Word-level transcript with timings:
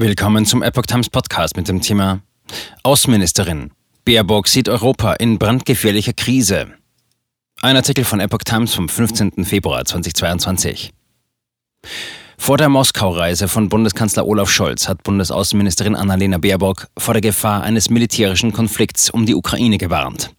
Willkommen 0.00 0.46
zum 0.46 0.62
Epoch 0.62 0.86
Times 0.86 1.10
Podcast 1.10 1.56
mit 1.56 1.66
dem 1.66 1.80
Thema 1.80 2.20
Außenministerin. 2.84 3.72
Baerbock 4.04 4.46
sieht 4.46 4.68
Europa 4.68 5.14
in 5.14 5.40
brandgefährlicher 5.40 6.12
Krise. 6.12 6.68
Ein 7.62 7.74
Artikel 7.74 8.04
von 8.04 8.20
Epoch 8.20 8.44
Times 8.44 8.72
vom 8.76 8.88
15. 8.88 9.44
Februar 9.44 9.84
2022. 9.84 10.92
Vor 12.38 12.58
der 12.58 12.68
Moskau-Reise 12.68 13.48
von 13.48 13.68
Bundeskanzler 13.68 14.24
Olaf 14.24 14.48
Scholz 14.50 14.86
hat 14.86 15.02
Bundesaußenministerin 15.02 15.96
Annalena 15.96 16.38
Baerbock 16.38 16.86
vor 16.96 17.14
der 17.14 17.20
Gefahr 17.20 17.64
eines 17.64 17.90
militärischen 17.90 18.52
Konflikts 18.52 19.10
um 19.10 19.26
die 19.26 19.34
Ukraine 19.34 19.78
gewarnt. 19.78 20.30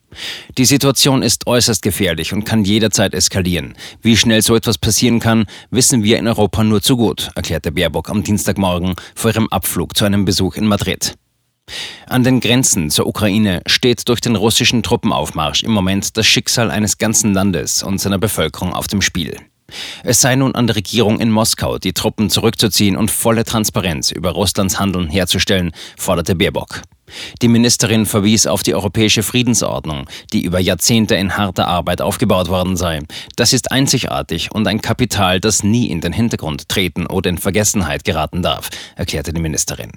Die 0.58 0.66
Situation 0.66 1.22
ist 1.22 1.48
äußerst 1.48 1.82
gefährlich 1.82 2.34
und 2.34 2.44
kann 2.44 2.64
jederzeit 2.64 3.14
eskalieren. 3.14 3.76
Wie 4.02 4.18
schnell 4.18 4.42
so 4.42 4.56
etwas 4.56 4.78
passieren 4.78 5.20
kann, 5.20 5.46
wissen 5.72 6.04
wir 6.04 6.18
in 6.18 6.28
Europa 6.28 6.64
nur 6.64 6.82
zu 6.82 6.98
gut, 6.98 7.30
erklärte 7.36 7.72
Baerbock 7.72 8.10
am 8.10 8.24
Dienstagmorgen 8.24 8.96
vor 9.16 9.32
ihrem 9.32 9.48
Abflug 9.50 9.96
zu 9.96 10.06
einem 10.06 10.26
Besuch 10.26 10.56
in 10.56 10.68
Madrid. 10.68 11.16
An 12.08 12.24
den 12.24 12.40
Grenzen 12.40 12.90
zur 12.90 13.06
Ukraine 13.06 13.62
steht 13.68 14.08
durch 14.10 14.22
den 14.22 14.36
russischen 14.36 14.82
Truppenaufmarsch 14.82 15.64
im 15.64 15.72
Moment 15.72 16.18
das 16.18 16.26
Schicksal 16.26 16.72
eines 16.72 16.98
ganzen 16.98 17.34
Landes 17.34 17.84
und 17.84 18.00
seiner 18.00 18.18
Bevölkerung 18.18 18.74
auf 18.74 18.88
dem 18.88 19.02
Spiel. 19.02 19.38
Es 20.04 20.20
sei 20.20 20.36
nun 20.36 20.56
an 20.56 20.66
der 20.66 20.76
Regierung 20.76 21.20
in 21.20 21.30
Moskau, 21.30 21.78
die 21.78 21.94
Truppen 21.94 22.32
zurückzuziehen 22.32 22.98
und 22.98 23.12
volle 23.12 23.44
Transparenz 23.44 24.12
über 24.12 24.32
Russlands 24.32 24.80
Handeln 24.80 25.10
herzustellen, 25.10 25.72
forderte 25.96 26.36
Baerbock. 26.36 26.82
Die 27.42 27.48
Ministerin 27.48 28.06
verwies 28.06 28.48
auf 28.48 28.64
die 28.64 28.76
europäische 28.76 29.24
Friedensordnung, 29.24 30.06
die 30.34 30.44
über 30.44 30.60
Jahrzehnte 30.60 31.16
in 31.16 31.38
harter 31.38 31.68
Arbeit 31.68 32.02
aufgebaut 32.02 32.50
worden 32.50 32.78
sei. 32.78 33.02
Das 33.36 33.54
ist 33.54 33.72
einzigartig 33.72 34.50
und 34.52 34.68
ein 34.68 34.82
Kapital, 34.82 35.40
das 35.40 35.64
nie 35.64 35.88
in 35.88 36.02
den 36.02 36.14
Hintergrund 36.14 36.70
treten 36.70 37.06
oder 37.06 37.30
in 37.30 37.38
Vergessenheit 37.38 38.04
geraten 38.04 38.42
darf, 38.42 38.70
erklärte 38.96 39.34
die 39.34 39.42
Ministerin. 39.42 39.92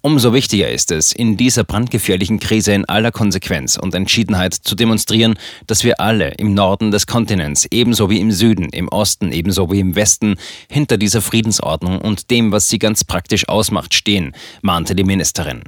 Umso 0.00 0.32
wichtiger 0.32 0.70
ist 0.70 0.90
es, 0.92 1.12
in 1.12 1.36
dieser 1.36 1.64
brandgefährlichen 1.64 2.40
Krise 2.40 2.72
in 2.72 2.84
aller 2.84 3.12
Konsequenz 3.12 3.76
und 3.76 3.94
Entschiedenheit 3.94 4.54
zu 4.54 4.74
demonstrieren, 4.74 5.34
dass 5.66 5.84
wir 5.84 6.00
alle 6.00 6.30
im 6.34 6.54
Norden 6.54 6.90
des 6.90 7.06
Kontinents, 7.06 7.66
ebenso 7.70 8.10
wie 8.10 8.20
im 8.20 8.32
Süden, 8.32 8.68
im 8.70 8.88
Osten, 8.88 9.32
ebenso 9.32 9.70
wie 9.70 9.80
im 9.80 9.94
Westen, 9.94 10.36
hinter 10.70 10.96
dieser 10.96 11.22
Friedensordnung 11.22 12.00
und 12.00 12.30
dem, 12.30 12.52
was 12.52 12.68
sie 12.68 12.78
ganz 12.78 13.04
praktisch 13.04 13.48
ausmacht, 13.48 13.94
stehen, 13.94 14.34
mahnte 14.62 14.94
die 14.94 15.04
Ministerin. 15.04 15.62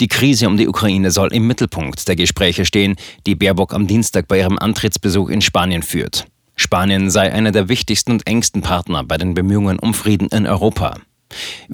Die 0.00 0.08
Krise 0.08 0.48
um 0.48 0.56
die 0.56 0.68
Ukraine 0.68 1.10
soll 1.10 1.32
im 1.32 1.46
Mittelpunkt 1.46 2.08
der 2.08 2.16
Gespräche 2.16 2.64
stehen, 2.64 2.96
die 3.26 3.34
Baerbock 3.34 3.74
am 3.74 3.86
Dienstag 3.86 4.28
bei 4.28 4.38
ihrem 4.38 4.58
Antrittsbesuch 4.58 5.28
in 5.28 5.40
Spanien 5.40 5.82
führt. 5.82 6.26
Spanien 6.56 7.10
sei 7.10 7.32
einer 7.32 7.50
der 7.50 7.68
wichtigsten 7.68 8.12
und 8.12 8.26
engsten 8.26 8.62
Partner 8.62 9.04
bei 9.04 9.18
den 9.18 9.34
Bemühungen 9.34 9.78
um 9.78 9.94
Frieden 9.94 10.28
in 10.28 10.46
Europa. 10.46 10.96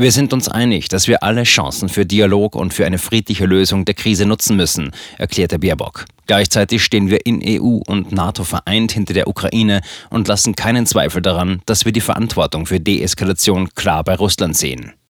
Wir 0.01 0.13
sind 0.13 0.33
uns 0.33 0.49
einig, 0.49 0.87
dass 0.87 1.09
wir 1.09 1.25
alle 1.25 1.43
Chancen 1.43 1.89
für 1.89 2.07
Dialog 2.07 2.55
und 2.55 2.73
für 2.73 2.87
eine 2.87 2.99
friedliche 2.99 3.47
Lösung 3.47 3.85
der 3.85 3.97
Krise 3.97 4.27
nutzen 4.27 4.57
müssen, 4.57 4.93
erklärte 5.19 5.59
Baerbock. 5.59 6.05
Gleichzeitig 6.29 6.85
stehen 6.85 7.11
wir 7.11 7.27
in 7.27 7.43
EU 7.45 7.81
und 7.85 8.13
NATO 8.13 8.45
vereint 8.45 8.93
hinter 8.93 9.13
der 9.13 9.27
Ukraine 9.27 9.81
und 10.09 10.29
lassen 10.29 10.55
keinen 10.55 10.87
Zweifel 10.87 11.21
daran, 11.21 11.63
dass 11.67 11.85
wir 11.85 11.91
die 11.91 12.01
Verantwortung 12.01 12.67
für 12.67 12.79
Deeskalation 12.79 13.71
klar 13.75 14.05
bei 14.05 14.15
Russland 14.15 14.57
sehen. 14.57 14.93